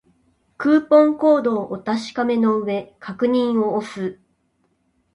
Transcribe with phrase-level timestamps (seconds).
[0.57, 4.19] クーポンコードをお確かめの上、確認を押す